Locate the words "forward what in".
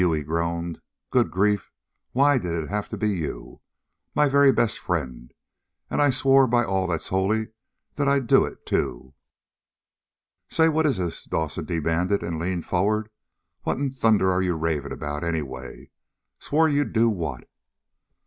12.65-13.91